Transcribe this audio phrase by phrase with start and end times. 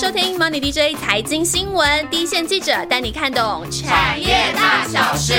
[0.00, 5.34] 收听 Money DJ 财经新闻，第一线记者带你看懂产业大小事。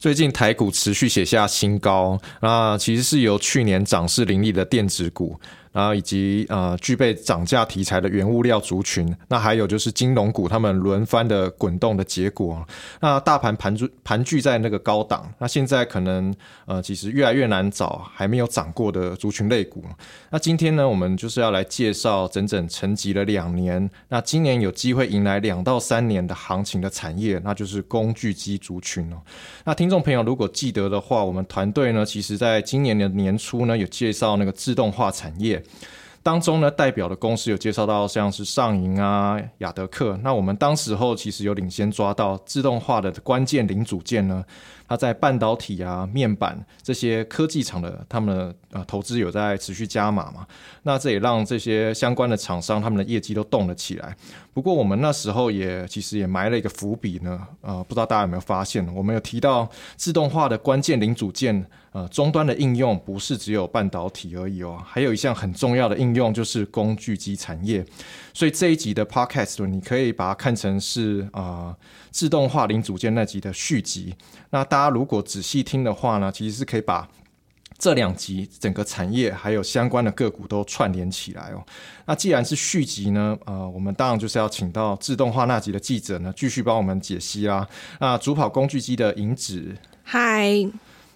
[0.00, 5.38] 最近台股持续写下新高，那其实是由去年涨势凌厉的电子股。
[5.78, 12.66] 啊以及呃具备涨价题材的原物料族群，那还有就是金融股，他们轮番的滚动的结果。
[13.00, 16.34] 那大盘盘住盘踞在那个高档，那现在可能
[16.66, 19.84] 呃其实越来越难找还没有涨过的族群类股。
[20.30, 29.16] 那今天呢，我们就是要来介绍整整沉寂了两年，那今年有机会迎来两到三年的行情的产业，那就是工具机族群哦。
[29.64, 35.62] 那听众朋友如果记得的话，我们团队呢，其实在今年的年初呢，有介绍那个自动化产业。
[36.20, 40.18] 当中呢，代表的公司有介绍到像是上银啊、雅德克。
[40.22, 44.44] 那我们当时候其实有领先抓到自动化的关键零组件呢，
[44.86, 50.46] 它在半导体啊、面板这些科技厂的他们的呃投资有在持续加码嘛。
[50.82, 54.14] 那这也让这些相关的厂商他们的业绩都动了起来。
[54.52, 59.66] 不过我们那时候也其实也埋了一个伏笔呢，呃，不知道大家有没有发现，我们有提到
[59.96, 61.64] 自动化的关键零组件。
[61.98, 67.84] 呃，终端的应用不是只有半导体而已哦，还有一项很重要的应用就是工具机产业。
[68.32, 71.74] 所以这一集的 podcast 你可以把它看成是啊
[72.12, 74.14] 自动化零组件那集的续集。
[74.50, 77.08] 那大家如果仔细听的话呢，其实是可以把
[77.78, 81.64] 这两集整个产业还有相关的个股都串联起来哦。
[82.06, 87.66] 那既然是续集呢，呃，我们当然就是要请到自动化那集的记者呢，继续帮我们解析啦。
[87.98, 90.48] 那主跑工具机的银子，嗨，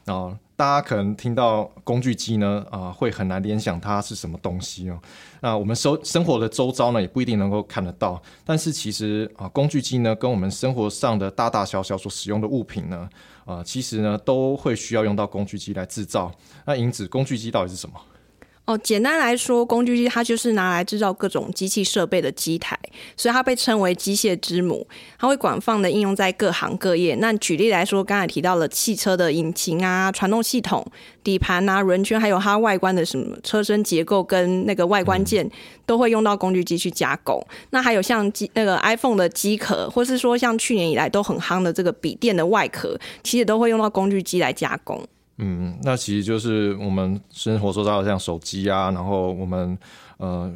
[0.07, 0.39] 哦。
[0.55, 4.99] 大家可能听到工具机呢，啊，会很难联想它是什么东西哦。
[5.41, 8.23] 那我们生生活的周遭呢，也不一定能够看得到。
[8.45, 13.09] 但是其实啊，工具机呢，跟我们生活上的大大小小所使用的物品呢，
[13.45, 16.31] 啊，其实呢，都会需要用到工具机来制造。
[16.65, 18.01] 那因此，工具机到底是什么？
[18.65, 22.79] 哦，简单来说，工具机它就是拿来制造各种机器设备的机台，
[23.17, 24.87] 所以它被称为机械之母。
[25.19, 27.17] 它会广泛的应用在各行各业。
[27.17, 30.87] 那举例来说，刚才提到了汽车的引擎啊、传动系统、
[31.25, 35.51] 底盘啊、轮圈，还有它外观的什么车身结构跟那个外观件，
[35.85, 37.45] 都会用到工具机去加工。
[37.71, 45.05] 那还有像机那个 iPhone 的机壳，或是说像去年以来都很夯的这个笔电的外壳，其实都会用到工具机来加工。
[45.39, 49.77] 嗯，那其实就是我们生活说到像手机啊，然后我们
[50.19, 50.53] 呃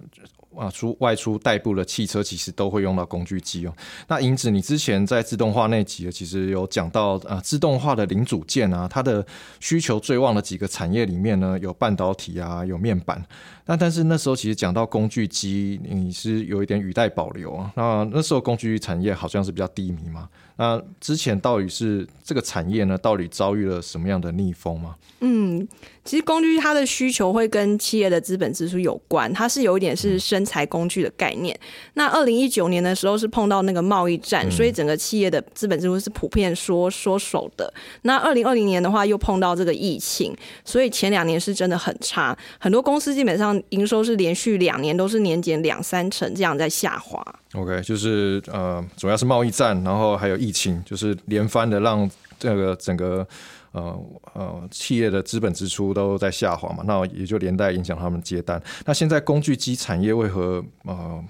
[0.55, 3.73] 啊出外出代步的汽车，其实都会用到工具机哦。
[4.07, 9.27] 那因此，你之前在自动化那集其实有讲到呃自动化的零组件啊，它的
[9.61, 13.25] 需求最旺的几个产业里面呢，有半导体啊，有面板。
[13.65, 17.73] 那但是那时候其实讲到工具机，你是有一点语带保留啊。
[17.75, 20.29] 那那时候工具产业好像是比较低迷嘛。
[20.57, 22.97] 那之前到底是这个产业呢？
[22.99, 24.97] 到底遭遇了什么样的逆风吗？
[25.21, 25.67] 嗯，
[26.05, 31.59] 其实工具它的需求会跟企业的资本支出有关，它是有一点是生财工具的概念。
[31.95, 37.73] 那二零一九年的时候是碰到那个贸易战，所以整个企业的资本支出是普遍缩缩手的。
[38.03, 40.35] 那二零二零年的话又碰到这个疫情，
[40.65, 47.23] 所以前两年是真的很差，很多公司基本上营收是连续两年都是年减两三成这样在下滑。
[47.55, 52.09] OK，就是呃，主要是贸易战，然后还有疫疫情，就是连番的让
[52.39, 53.27] 这个整个
[53.73, 53.99] 呃
[54.35, 58.63] 呃企业的资本支出都在下滑嘛，那也就连带影响他们接单。
[58.85, 61.25] 那现在工具机产业为何呃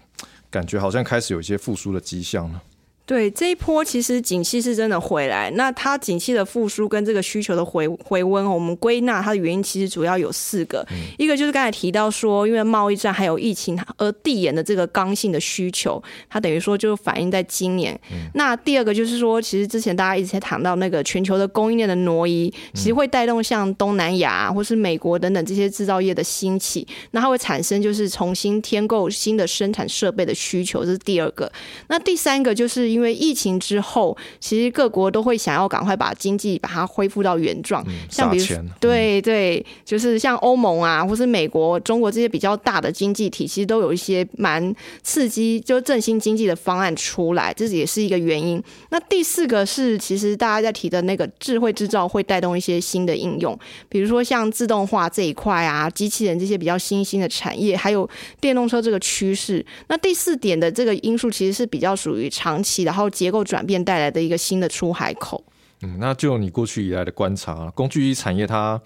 [0.51, 2.61] 感觉好像开始有一些复苏的迹象呢？
[3.07, 5.49] 对这一波，其实景气是真的回来。
[5.53, 10.85] 那它景气的复苏跟这个需求的回回温，我们归纳它的原因，其实主要有四个。
[11.17, 17.97] 一个就是刚才提到说，因为贸易战还有疫情而递延的这个刚性的需求，它等于说就反映在今年。
[18.35, 31.49] 那第二个就是说，其实之前大家一直在谈到那个全球的供应链的挪移，其实会带动像东南亚或是美国等等这些制造业的兴起，那它会产生就是重新添购新的生产设备的需求，这是第二个。
[31.87, 32.96] 那第三个就是。
[32.97, 38.47] 因为疫情之后，其实各国都会想要赶快把经济把它恢复到原状，像比如
[38.81, 48.63] 对对，就是像欧盟啊，或是美国、中国这些比较大的经济体，其实都有一些蛮刺激，就振兴经济的方案出来，这也是一个原因。
[48.89, 53.59] 那第四个是，其实大家在提的那个智慧制造会带动一些新的应用，
[53.91, 58.09] 比如说像自动化这一块啊，机器人这些比较新兴的产业，还有
[58.41, 59.63] 电动车这个趋势。
[59.89, 62.86] 那第四点的这个因素，其实是比较属于长期。
[62.87, 65.45] 然后结构转变带来的一个新的出海口。
[65.83, 68.81] 嗯，那就你过去以来的观察，工具机产业它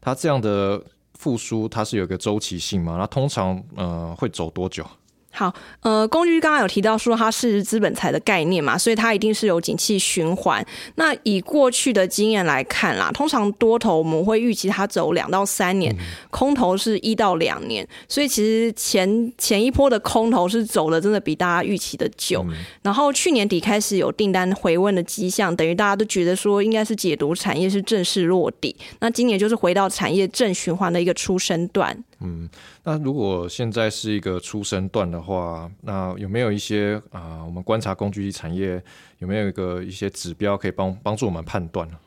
[0.00, 0.80] 它这样的
[1.18, 2.96] 复苏，它是有一个周期性嘛？
[2.96, 4.86] 那通常呃会走多久？
[5.32, 10.64] 好，呃，工具刚刚有提到说它是资本财的概念嘛，所以它一定是有景气循环。
[10.96, 15.96] 那以过去的经验来看啦，通常多头我们会预期它走两到三年，
[16.30, 17.86] 空头是一到两年。
[18.08, 22.44] 所以其实前前一波的空头是走的真的比大家预期的久。
[22.82, 28.74] 然后去年底开始有订单回温的迹象，等于大家都觉得说应该是解读产业是正式落地。
[28.98, 31.96] 那今年就是回到产业正循环的一个出生段。
[32.20, 32.48] 嗯，
[32.84, 38.82] 那如果现在是一个出生段的话，那有没有一些啊，我们观察工具机产业
[39.18, 41.98] 有没有一个一些指标可以帮帮助我们判断呢？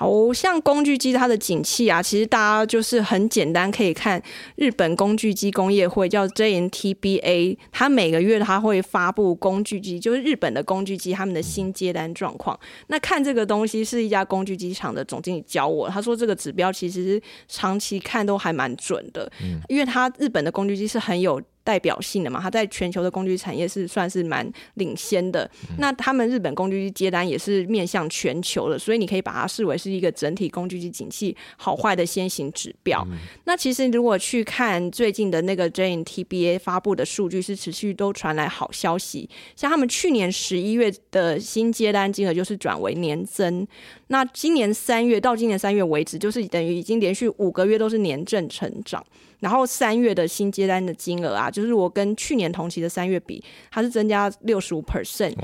[0.00, 4.22] 好像工具机它的景气啊，其实大家就是很简单，可以看
[4.56, 12.58] 日本工具机工业会叫 JNTBA，它每个月它会发布工具机，就是日本的工具机他们的新接单状况。
[12.86, 19.30] 那看这个东西是一家工具机厂的总经理教我，他说这个指标其实长期看都还蛮准的，
[19.68, 21.38] 因为他日本的工具机是很有。
[21.62, 25.48] 代表性的嘛，它在全球的工具产业是算是蛮领先的。
[25.78, 33.06] 那他们日本工具机接单也是面向全球的，所以你可以把它视为是一个整体工具机景气好坏的先行指标。
[33.44, 39.28] 那其实如果去看最近的那个 JNTBA 发布的数据，是持续都传来好消息。
[39.54, 43.66] 像他们去年十一月的新接单金额就是转为年增，
[44.08, 49.04] 那今年三月到今年三月为止，就是等于已经连续五个月都是年正成长。
[49.40, 55.34] 然后三月的新接单的金额啊，就是我跟去年同期的三月比，它是增加六十五 percent，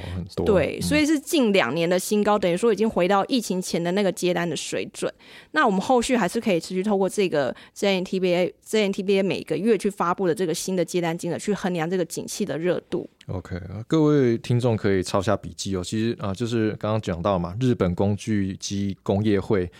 [0.44, 5.12] 对，所以是近两年的新高，等于说已经回到疫情前的那个接单的水准。
[5.52, 13.08] 那我们后续还是可以持续透过这个 JNTBA JNTBA 每个月去发布的这个新的接单金额，去衡量这个景气的热度。
[13.28, 13.58] OK，
[13.88, 15.82] 各位听众可以抄下笔记哦。
[15.82, 19.70] 其实啊，就是刚刚讲到嘛，日本工具机工业会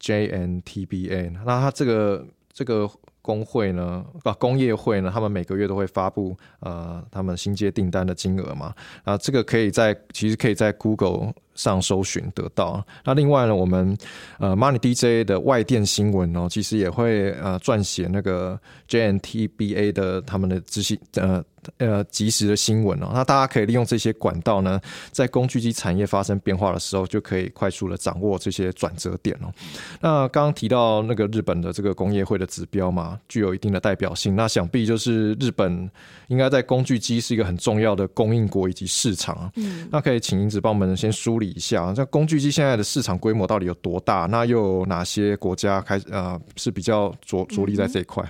[0.00, 2.90] JNTBA，那它这个这个。
[3.26, 12.86] 工会呢，啊，工业会呢，他们每个月都会发布呃，他们新接订单的金额嘛，啊，这个可以在其实可以在 Google 上搜寻得到。
[13.04, 13.96] 那另外呢，我们
[14.38, 18.58] 呃 Money DJ 的外电新闻哦，其实也会呃撰写那个
[18.88, 21.44] JNTBA 的他们的资讯呃。
[21.78, 24.80] 呃，及时的新闻哦，那大家可以利用这些管道呢，
[25.12, 29.52] 在工具机产业发生变化的时候，就可以快速的掌握这些转折点哦。
[30.00, 34.36] 那刚刚提到那个日本的这个工业会的指标嘛，具有一定的代表性。
[34.36, 35.90] 那想必就是日本
[36.28, 39.50] 应该在工具机是一个很重要的供应国以及市场。
[39.56, 44.26] 嗯，那可以请英子帮我们先梳理一下，这工具机现在的市场规模到底有多大？
[44.26, 48.24] 那又有哪些国家开呃是比较着着力在这一块？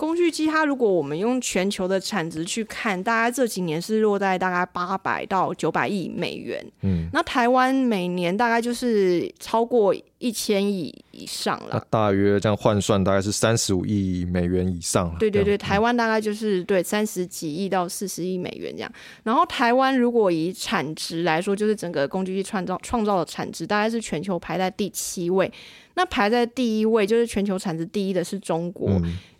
[0.00, 6.64] 工具机，它如果我们用全球的产值去看，大概这几年是落在大概八百到九百亿美元。
[6.80, 11.70] 嗯，那台湾每年大概就是超过一千亿以上了。
[11.72, 15.12] 那大约这样换算，大概是三十五亿美元以上。
[15.18, 18.92] 对对对，台湾大概就是对三十几亿到四十亿美元这样。
[19.24, 25.50] 然后台湾如果以产值来说，就是整个工具机创造创造的产值，大概是全球排在第七位。
[25.94, 28.88] 那排在第一位就是全球产值第一的是中国，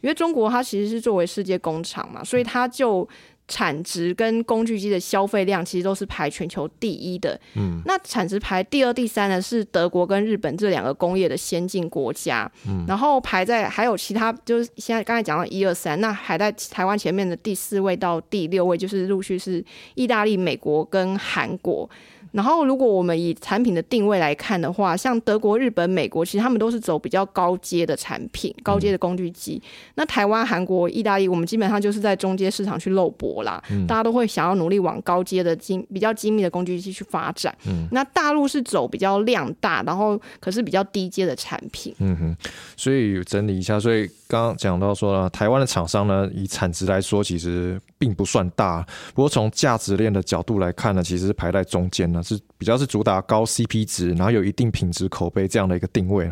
[0.00, 3.08] 因为中国它其实是作为世界工厂嘛，所以它就
[3.50, 7.38] 产值跟工具机的消费量其实都是排全球第一的。
[7.56, 12.50] 嗯，那产值排第二、第三呢是德国跟日本这两个工业的先进国家。
[12.68, 19.62] 嗯，然后排在还有其他就是现在刚才讲到一二三，那排在台湾前面的第四位到第六位就是陆续是
[19.96, 21.90] 意大利、美国跟韩国。
[22.32, 29.60] 然后，如果我们以产品的定位来看的话，像德国、日本、美国，其实他们都是走比较高阶的产品、高阶的工具机。
[29.96, 33.62] 那台湾、韩国、意大利，我们基本上就是在中阶市场去露博啦。
[33.88, 37.54] 大家都会想要努力往高阶的精、比较精密的工具机去发展。
[37.90, 41.94] 那大陆是走比较量大，然后可是比较低阶的产品。
[41.98, 42.36] 嗯哼，
[42.76, 48.84] 所以整理一下，所以刚刚讲到说，台湾的厂商呢，以产值来说，其实并不算大。
[49.14, 52.22] 不过从价值链的角度来看呢，其实是排在中间呢。
[52.22, 56.30] 是比较是主打高 CP 值，然后有一定品质口碑这样的一个定位。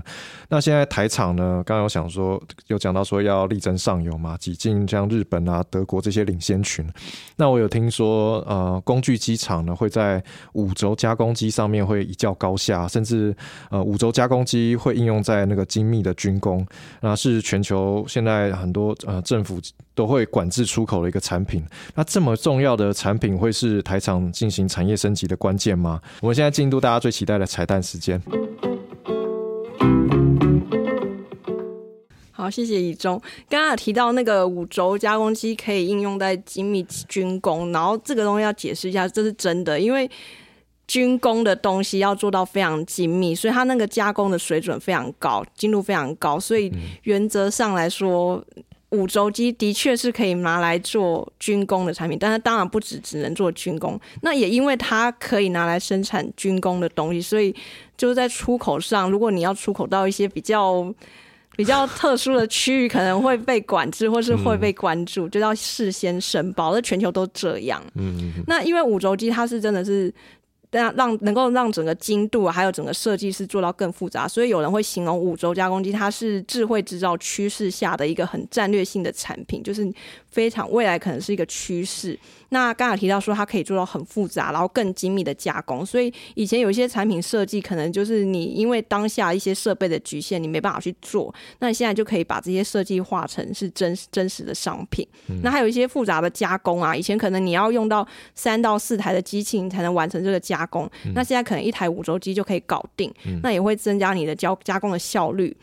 [0.51, 6.87] 那现在台厂呢，刚刚有想说，有讲到说要力争上游嘛，挤进像日本啊、德国这些领先群。
[7.37, 13.35] 那我有听说，呃，工具机厂呢会在五轴加工机上面会一较高下，甚至
[13.71, 16.67] 呃五轴加工机会应用在那个精密的军工，
[17.01, 19.59] 那是全球现在很多呃政府
[19.95, 21.65] 都会管制出口的一个产品。
[21.95, 25.79] 那这么重要的产品，会是台厂进行产业升级的关键？
[25.79, 26.01] 吗？
[26.21, 28.21] 我们现在进入大家最期待的彩蛋时间。
[32.33, 33.21] 好，谢谢以中。
[33.49, 40.11] 刚刚提到那个五轴加工机可以应用在精密军工，然后这个东西要解释一下，这是真的，因为
[40.89, 46.73] 军工的东西要做到非常精密，所以它那个加工的水准非常高，精度非常高，所以
[47.05, 48.45] 原则上来说。
[48.91, 54.01] 五轴机的确是可以拿来做军工的产品，但是当然不只只能做军工。
[54.23, 57.55] 那也因为它可以拿来生产军工的东西，所以
[57.97, 60.95] 就是在出口上，如果你要出口到一些比较
[61.57, 66.73] 比较特殊的区域，可能会被管制或是会被关注，就要事先申报。
[66.73, 67.83] 那全球都这样。
[67.95, 70.13] 嗯，那因为五轴机它是真的是。
[70.71, 79.91] 让让能够让整个精度还有整个设计师做到更复杂，所以有人会形容五轴加工机它是智慧制造趋势下的一个很战略性的产品，就是
[80.31, 82.19] 非常未来可能是一个趋势。
[82.51, 95.07] 那刚才提到说它可以做到很复杂，然后更精密的加工，所以以前有一些产品设计可能就是你因为当下一些设备的局限，你没办法去做，那你现在就可以把这些设计化成是真真实的商品。
[95.43, 103.13] 那还有一些复杂的加工啊，以前可能你要用到三到四台的机器你才能完成这个加工，那现在可能一台五轴机就可以搞定，
[103.43, 105.57] 那也会增加你的交加工的效率。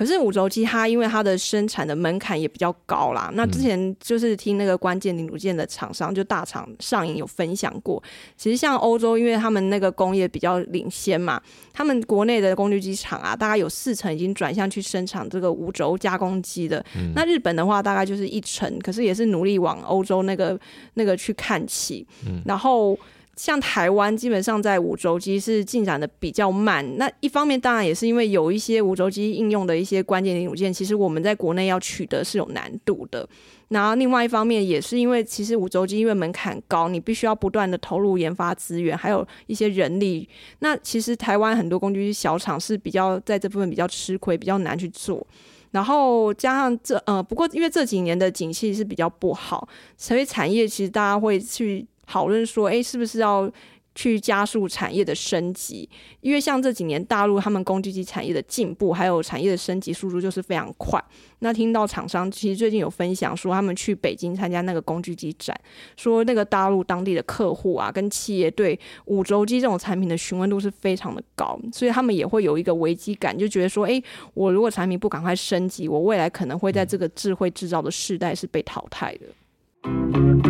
[0.00, 3.30] 可是五轴机它因为它的生产的门槛也比较高啦。
[3.34, 8.02] 那之前就是听那个关键零组件的厂商，就大厂上影有分享过。
[8.34, 11.38] 其实像欧洲，因为他们那个工业比较领先嘛，
[11.70, 16.82] 他们国内的工具机厂啊，大概有四成已经转向去生产这个五轴加工机的。
[17.14, 20.58] 那日本的话，大概就是一成，可是也是努力往欧洲那个
[20.94, 22.06] 那个去看齐。
[22.46, 22.98] 然后。
[23.40, 33.26] 像台湾基本上在五轴机是进展的比较慢，那一方面当然也是因为有一些五轴机应用的一些关键零组件，其实我们在国内要取得是有难度的。
[33.68, 40.28] 然后另外一方面也是因为其实五轴机因为门槛高，你必须要不断的投入研发资源，还有一些人力。
[40.58, 45.26] 那其实台湾很多工具小厂是比较在这部分比较吃亏，比较难去做。
[45.70, 49.66] 然后加上这呃，不过因为这几年的景气是比较不好，
[49.96, 51.86] 所以产业其实大家会去。
[52.10, 53.48] 讨论说，哎，是不是要
[53.94, 55.88] 去加速产业的升级？
[56.20, 61.00] 因为像这几年大陆他们工具机产业的进步，还有产业的升级速度就是非常快。
[61.38, 65.56] 那听到厂商其实最近有分享说，他们去北京参加那个工具机展，
[65.96, 74.02] 说那个大陆当地的客户啊，跟企业对五轴机这种产品的询问度是非常的高，所以他们也会有一个危机感，就觉得说，哎，
[74.34, 80.49] 我如果产品不赶快升级，我未来可能会在这个智慧制造的时代是被淘汰的。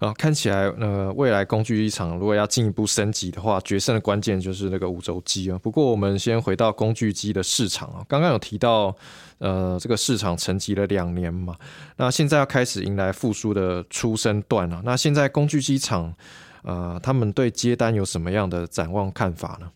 [0.00, 5.58] 啊，看起来呃，未来工具机场如果要进一步升级的话，决胜的关键就是那个五轴机啊。
[5.62, 8.96] 不过我们先回到工具机的市场啊，刚刚有提到，
[9.38, 11.54] 呃，这个市场沉寂了两年嘛，
[11.96, 14.80] 那现在要开始迎来复苏的初生段了。
[14.86, 16.14] 那现在工具机厂，
[16.62, 19.70] 呃，他们对接单有什么样的展望看法呢？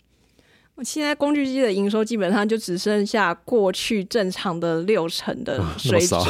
[0.83, 6.21] 现在工具机的营收基本上就只剩下过去正常的六成的水准，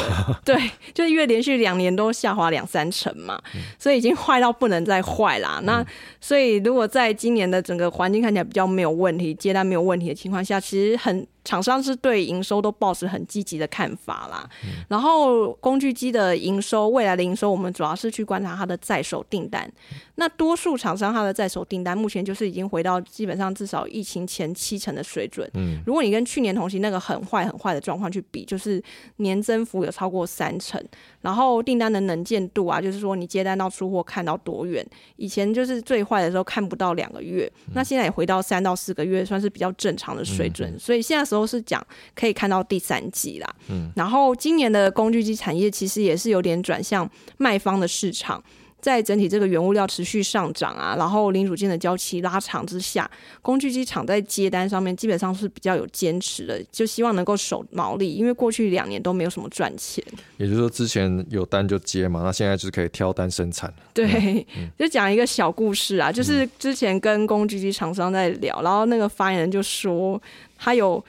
[0.43, 0.55] 对，
[0.93, 3.41] 就因为连续两年都下滑两三成嘛，
[3.79, 5.59] 所以已经坏到不能再坏啦。
[5.63, 5.83] 那
[6.21, 11.25] 所以如果在今年的整个环境看起来比较没有问题，接单没有问题的情况下，其实很。
[11.45, 14.49] 厂商是对营收都保持很积极的看法啦，
[14.89, 19.71] 然后工具机的营收未来的营收，我们主要是去观察它的在手订单。
[20.15, 25.49] 那多数厂商它的在手订单目前就是已经回到基本上至少疫情前七成的水准。
[25.53, 28.81] 嗯，如果你跟去年同期那个很坏很坏的状况去比，就是
[29.17, 30.83] 年增幅有超过三成。
[31.21, 34.85] 然后订单的能见度啊，就是说你接单到出货看到多远，
[35.17, 40.79] 以前就是最坏的时候看不到两个月，那现在也回到三到四个月，算是比较正常的水准。
[40.79, 43.55] 所以现在时候是讲可以看到第三季啦。
[43.69, 48.41] 嗯，然后今年的工具机产业其实也是有点转向卖方的市场。
[48.85, 53.09] 在整体这个原物料持续上涨啊，然后零组件的交期拉长之下，
[53.41, 60.03] 工具机厂在接单上面基本上是比较有坚持的，就希望能够守毛利，因为过去两年都没有什么赚钱。
[60.37, 63.73] 也就是说，之前有单就接嘛，那现在就是可以挑单生产。
[63.91, 64.45] 对，
[64.77, 70.21] 就讲一个小故事啊，就是之前跟工具机厂商在聊，然后那个发言人就说
[70.59, 71.03] 他有。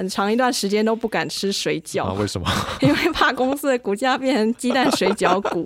[0.00, 2.50] 很长一段时间都不敢吃水饺，为什么？
[2.80, 5.62] 因为怕公司的股价变成鸡蛋水饺股，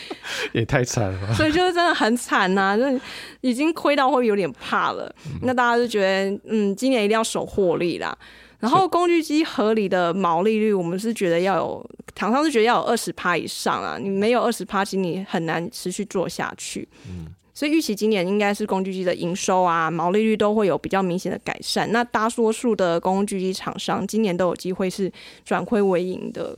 [0.52, 1.34] 也太惨了。
[1.34, 3.00] 所以就是真的很惨呐，就
[3.40, 5.10] 已经亏到会有点怕了。
[5.40, 8.14] 那大家就觉得，嗯，今年一定要守获利啦。
[8.58, 13.96] 然后工具机合理的毛利率，我们是觉得要有，厂商是觉得要有二十趴以上啊。
[13.98, 16.86] 你没有二十趴，其实你很难持续做下去。
[17.08, 17.26] 嗯。
[17.58, 21.90] 所以预期今年应该是工具机的营收啊、毛利率都会有比较明显的改善。
[21.90, 25.10] 那大多数的工具机厂商今年都有机会是
[25.44, 26.56] 转亏为盈的。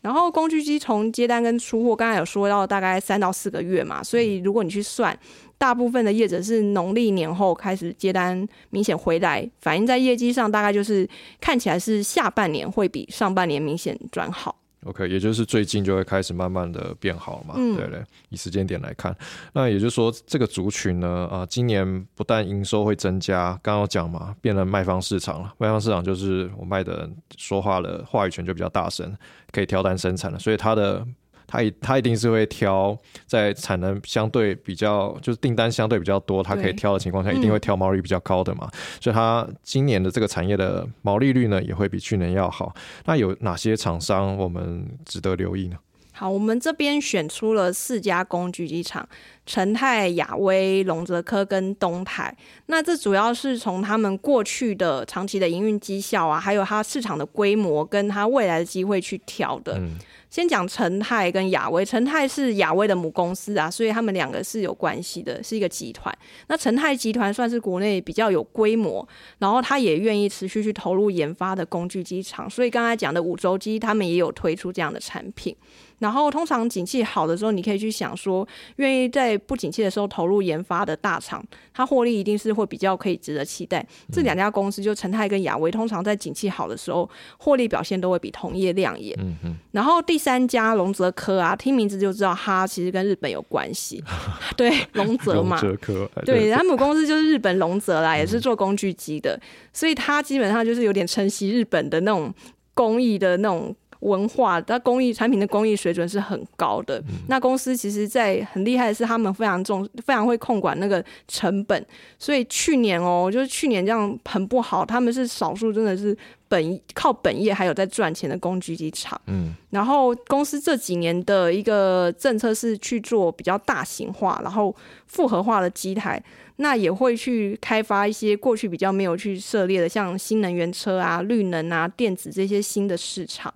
[0.00, 5.18] 然后工具机从接单跟出货，刚才有说到大概三到四个月嘛，所以如果你去算，
[5.58, 11.04] 大部分的业者是农历年后开始接单明显回来，反映在业绩上，大概就是
[11.40, 14.54] 看起来是下半年会比上半年明显转好。
[14.84, 18.02] OK，也就是最近就会开始慢慢的变好嘛，嗯对不对？
[18.28, 19.14] 以时间点来看，
[19.52, 25.52] 那也就是说，这个族群呢，啊、今年不但营收会增加，刚刚有讲嘛，变成卖方市场了。
[25.58, 29.16] 卖方市场就是我卖的人说话的话语权就比较大声，
[29.50, 31.06] 可以挑单生产了，所以它的。
[31.48, 38.70] 他一它一定是会挑在产能相对比较，就是订单相对比较多，他可以挑的情况下，一定会挑毛利比较高的嘛。
[39.00, 42.72] 所以他今年的这个产业的毛利率呢，也会比去年要好。
[43.06, 45.76] 那有哪些厂商我们值得留意呢？
[46.18, 49.08] 好，我们这边选出了四家工具机场：
[49.46, 52.36] 成泰、亚威、龙泽科跟东泰。
[52.66, 59.78] 那这主要是从他们过去的长期的营运绩效啊，还有它市场的规模跟它未来的机会去挑的。
[59.78, 59.96] 嗯
[60.30, 66.14] 先讲成泰跟亚威，成泰是亚威的母公司啊，所以他们两个是有关系的，是一个集团。
[66.48, 69.08] 那成泰集团算是国内比较有规模，
[69.38, 75.56] 然后他也愿意持续去投入研发的工具机场，所以刚才讲的五洲机，他们也有推出这样的产品。
[75.98, 83.84] 然后通常景气好的时候，你可以去想说，愿意在不景气的时候投入研发的大厂，它获利一定是会比较可以值得期待。
[84.12, 89.16] 这两家公司就成泰跟亚威，通常在景气好的时候，获利表现都会比同业亮眼。
[89.20, 94.02] 嗯嗯，然后第三家龙泽科啊，听名字就知道它其实跟日本有关系，
[94.56, 99.38] 对，龙泽嘛，哲科，哎对，他母公司就是日本龙泽啦，也是做工具机的，
[99.72, 102.32] 所以它基本上就是有点承袭日本的那种
[102.74, 103.74] 工艺的那种。
[104.00, 107.02] 文化，它工艺产品的工艺水准是很高的。
[107.28, 111.84] 那公司其实，在很厉害的是，他们非常重，非常会控管那个成本。
[112.18, 116.16] 所以去年哦，就是去年这样很不好，他们是少数真的是
[116.48, 119.20] 本靠本业还有在赚钱的工具机厂。
[119.26, 124.74] 嗯然后公司这几年的一个政策是去做比较大型化，然后
[125.06, 126.22] 复合化的机台，
[126.56, 133.52] 那也会去开发一些过去比较没有去涉猎的，像新能源车啊、绿能啊、电子这些新的市场。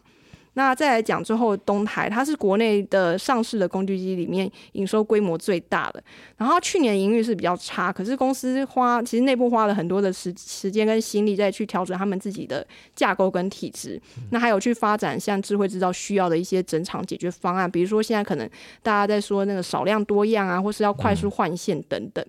[0.55, 6.03] 那再来讲最后东台，它是国内的上市的工具机里面营收规模最大的，
[6.37, 18.49] 然后去年营运是比较差，可是公司花其实内部花了很多的时时间跟心力再去调整他们自己的架构跟体制，那还有去发展像智慧制造需要的一些整场解决方案，比如说现在可能
[18.83, 22.25] 大家在说那个少量多样啊，或是要快速换线等等。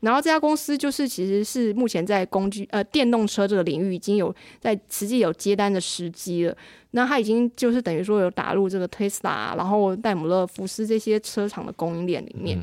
[0.00, 6.56] 然后这家公司就是其实是目前在工具呃电动车这个领域已经有在实际有接单的时机了。
[6.92, 12.58] 那它已经就是等于说有打入这个 Tesla，然后戴姆勒、福斯这些车厂的供应链里面。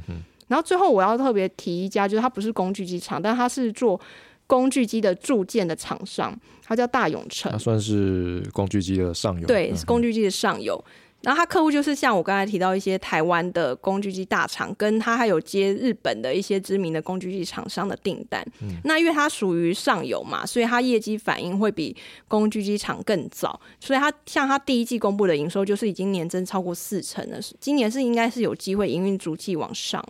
[0.47, 3.99] 然后最后我要特别提一家，就是它不是工具机厂，但它是做
[4.47, 7.57] 工具机的铸件的厂商，它叫大永成它。
[7.57, 10.83] 算是工具机的上游，对，嗯是工具机的上游。
[11.23, 18.45] 然后他客户就是像我刚才提到一些台湾的工具机大厂，跟他还有接日本的一些知名的工具机厂商的订单。
[18.83, 21.95] 那因为它属于上游嘛，所以它业绩反应会比
[22.27, 23.57] 工具机厂更早。
[23.79, 30.03] 所以它像它第一季公布的营收就是已经年增超过四成了，今年是应该是有机会营运逐季往上。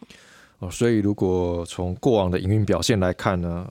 [0.59, 3.67] 哦，所以如果从过往的营运表现来看呢，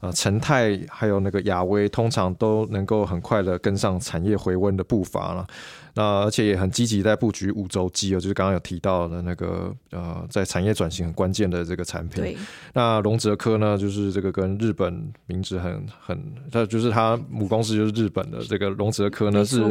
[0.00, 5.46] 呃，成泰还有那个亚威，通常都能够很快的跟上产业回温的步伐了。
[5.94, 12.36] 那而且也很积极在布局五轴机哦，就是刚刚有提到的那个呃，在产业转型很关键的这个产品。
[12.72, 16.18] 那龙泽科呢，就是这个跟日本名字很很，
[16.50, 19.62] 它就是它母公司就是日本的这个龙泽科呢是。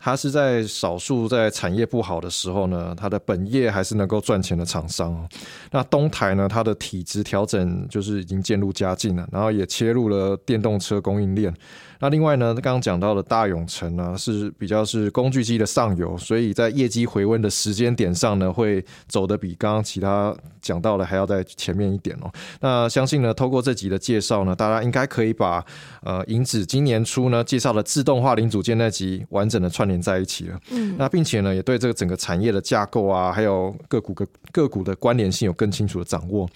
[0.00, 5.28] 它是在少数在产业不好的时候呢，它的本业还是能够赚钱的厂商哦。
[5.70, 11.54] 那东台呢，它的体质调整就是已经渐入佳境了，然后也切入了电动车供应链。
[12.02, 22.28] 那另外呢，刚刚讲到的大永城呢，是比较是工具机的上游，所以在业绩回温的时间点上呢，会走得比刚刚其他讲到的还要在前面一点哦。
[22.60, 25.64] 那相信呢，透过这集的介绍呢，大家应该可以把
[26.02, 30.58] 呃银子今年初呢介绍的自动化零组件那集完整的串联在一起了。
[30.72, 36.48] 嗯，那并且呢，也对这个整个产业的架构啊，还有个股个个股的关联性有更清楚的掌握。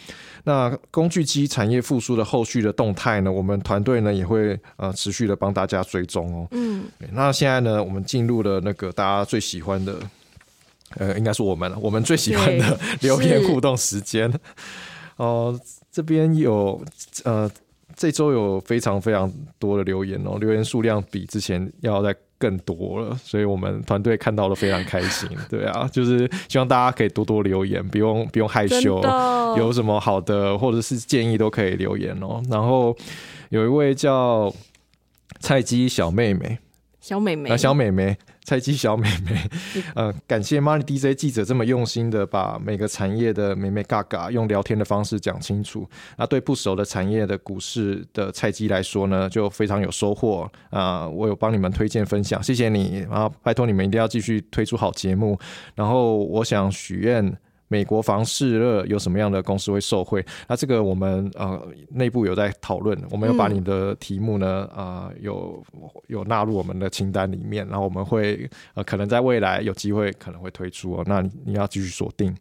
[0.49, 6.47] 那工具机产业复苏的后续的动态呢，我们团队呢也会呃持续的帮大家追踪哦。
[6.53, 9.99] 嗯，那现在呢，我们进入了那个大家最喜欢的，
[10.99, 14.33] 呃，应该是我们了，我们最喜欢的留言互动时间。
[15.17, 15.59] 哦、
[15.91, 16.81] 这边有
[17.25, 17.51] 呃，
[17.97, 19.29] 这周有非常非常
[19.59, 25.29] 多的留言哦，留言数量比之前要再更多了，所以我们团队看到了非常开心。
[25.49, 29.01] 对啊，就是希望大家可以多多留言，不用不用害羞，
[29.57, 32.43] 有什么好的或者是建议都可以留言哦。
[32.51, 32.97] 然后
[33.49, 34.53] 有一位叫
[35.41, 36.59] 菜鸡小妹妹，
[37.01, 39.51] 小妹妹啊，小美眉，菜鸡小妹妹，
[39.97, 45.85] 呃，感谢 Money DJ 记者这么用心的把每个产业的美美嘎嘎用聊天的方式讲清楚。
[46.17, 51.09] 那对不熟的产业的股市的菜鸡来说呢，就非常有收获啊！
[51.09, 53.29] 我有帮你们推荐分享，谢谢你啊！
[53.43, 55.37] 拜托你们一定要继续推出好节目。
[55.75, 57.37] 然后我想许愿。
[57.69, 60.25] 美国房市热有什么样的公司会受惠？
[60.49, 65.63] 那这个我们呃内部有在讨论，我们有把你的题目呢啊有
[66.07, 71.03] 有纳入我们的清单里面，然后我们会呃可能在未来有机会可能会推出哦。
[71.07, 72.35] 那你要继续锁定。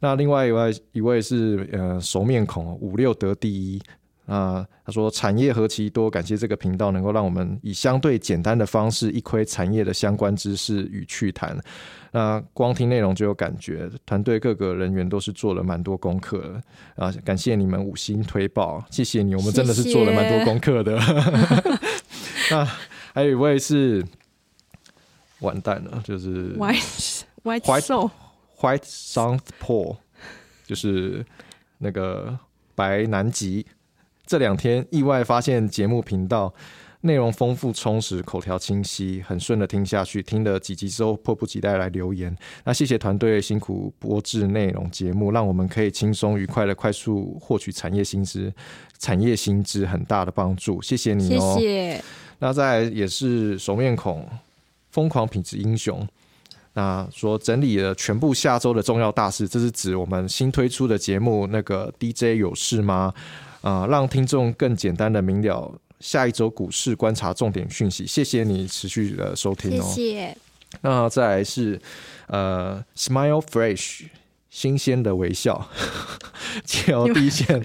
[0.00, 3.80] 那另外一位一位是呃熟面孔五六得第一。
[4.26, 11.58] 啊，他说产业何其多，感谢这个频道能够让我们以相对简单的方式一窥产业的相关知识与趣谈。
[12.12, 16.60] 那光听内容就有感觉，团队各个人员都是做了蛮多功课
[16.94, 20.96] 啊，感谢你们五星推报，谢谢你，我们真的是做了蛮多功课的。
[22.50, 22.64] 那
[23.12, 24.04] 还有一位是
[25.40, 28.10] 完蛋了，就是 White White
[28.60, 29.96] White South Pole，
[30.64, 31.26] 就是
[31.78, 32.38] 那个
[32.76, 33.66] 白南极。
[34.32, 36.50] 这两天意外发现节目频道
[37.02, 40.22] 内容丰富充实，口条清晰，很顺的听下去。
[40.22, 42.34] 听了几集之后，迫不及待来留言。
[42.64, 48.50] 那谢谢团队辛苦播制内容节目，让我们可以轻松愉快的快速获取产业新知，
[48.98, 50.80] 产业新知很大的帮助。
[50.80, 51.54] 谢谢你哦。
[51.58, 52.04] 谢谢。
[52.38, 54.26] 那再也是熟面孔，
[54.92, 56.08] 疯狂品质英雄。
[56.72, 63.12] 那说整理了全部下周的重要大事，这是指我们新推出的节目那个 DJ 有事吗？
[63.62, 68.06] 啊，让听众更简单的明了下一周股市观察重点讯息。
[68.06, 69.84] 谢谢你持续的收听哦。
[69.84, 70.36] 谢谢。
[70.82, 71.80] 那再来是
[72.26, 74.06] 呃，Smile Fresh，
[74.50, 75.68] 新鲜的微笑。
[76.64, 77.64] 借由第一线，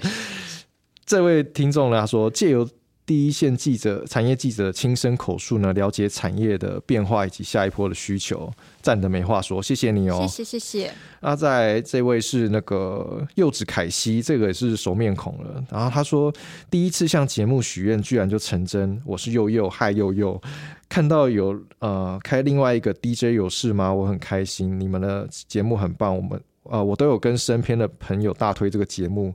[1.04, 2.68] 这位听众呢他说，借由。
[3.08, 10.92] 第一线记者、产业记者亲身口述呢，了解产业的变化以及下一波的需求，赞的没话说，谢谢你哦，谢谢谢谢。
[11.20, 15.64] 那在这位是那个柚子凯西，这个也是熟面孔了。
[15.70, 16.30] 然后他说，
[16.70, 19.00] 第一次向节目许愿，居然就成真。
[19.06, 20.38] 我是佑佑，嗨佑佑，
[20.86, 23.90] 看到有呃开另外一个 DJ 有事吗？
[23.90, 29.34] 我很开心，你们的节目很棒，我们呃我都有跟身边的朋友大推这个节目。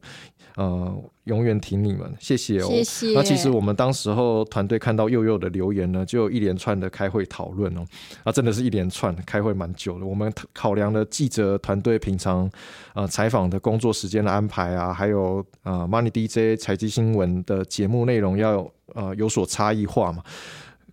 [0.55, 2.67] 呃，永远挺你们，谢谢哦。
[2.67, 3.13] 谢谢。
[3.13, 7.85] 那其实我们当时候团队看到佑佑的留言呢，就有一连串的开会讨论哦。
[8.23, 10.05] 啊，真的是一连串开会蛮久的。
[10.05, 12.49] 我们考量了记者团队平常
[12.93, 20.23] 呃采访的工作时间的安排啊，还有呃 Money DJ 采集新闻的节目内容要呃有所差异化嘛。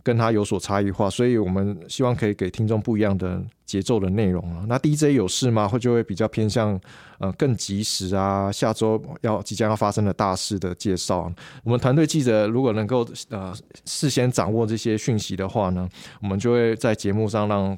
[0.02, 4.64] 跟他有所差异化，所以我们希望可以给听众不一样的节奏的内容啊。
[4.68, 5.68] 那 DJ 有事吗？
[5.68, 6.80] 会就会比较偏向
[7.18, 11.32] 呃更及时啊，下周要即将要发生的大事的介绍。
[11.64, 15.88] 我们团队记者如果能够呃事先掌握这些讯息的话呢，
[16.22, 17.76] 我们就会在节目上让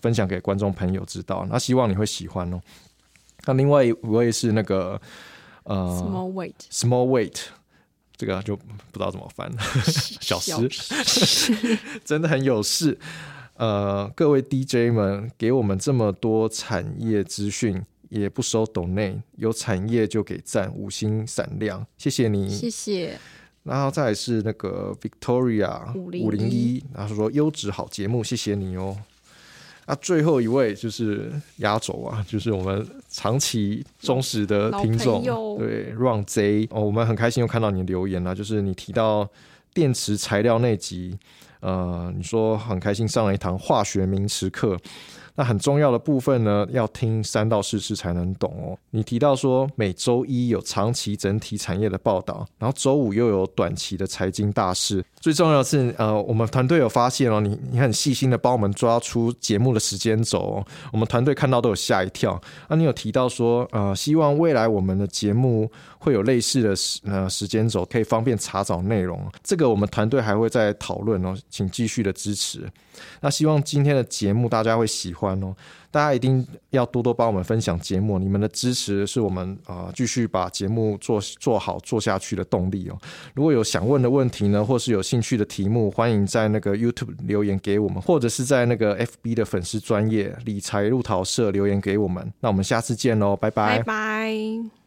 [0.00, 1.46] 分享给观众朋友知道。
[1.50, 2.60] 那希望你会喜欢哦。
[3.44, 5.00] 那另外一位是那个
[5.64, 7.38] 呃，Small Weight，Small Weight。
[8.22, 9.52] 这个就不知道怎么翻，
[10.22, 10.70] 小诗
[12.06, 12.96] 真的很有事。
[13.56, 23.18] 呃，各位 DJ 们，给我们这么多产业资讯，也不收懂内，有产业就给赞，五星闪亮，谢谢你，谢谢。
[23.64, 28.96] 然后再是那个 Victoria 五零一，然后说优质好节目，谢谢你哦。
[29.86, 35.22] 啊，最后一位就是压轴啊，就是我们长期忠实的听众，
[35.58, 39.28] 对，Run Z 哦，我们很开心又看到你留言了，就是你提到
[39.74, 41.18] 电池材料那集，
[41.60, 44.78] 呃，你说很开心上了一堂化学名词课。
[45.34, 48.76] 那很重要的部分呢，要听三到四次才能懂哦。
[48.90, 55.04] 你提到说每周一有长期整体产业的报道，然后周五又有短期的财经大事。
[55.20, 62.40] 最重要的是，呃，我们团队有发现哦，你你很细心的帮我们抓出节目的时间轴，我们团队看到都有吓一跳。
[62.68, 69.24] 那你有提到说，呃，希望未来我们的节目会有类似的时呃时间轴，可以方便查找内容。
[69.44, 72.68] 这个我们团队还会再讨论哦，请继续的支持。
[73.20, 75.54] 那希望今天的节目大家会喜欢哦，
[75.90, 82.98] 大家一定要多多帮我们分享节目，你们的支持是我们啊继续把节目做做好做下去的动力哦。
[83.34, 92.32] 如果有想问的问题呢，或是有兴趣的题目，欢迎在那个 YouTube 留言给我们，或者是在那个 FB 的粉丝专业理财路淘社留言给我们。
[92.40, 94.81] 那我们下次见喽，拜拜，拜拜。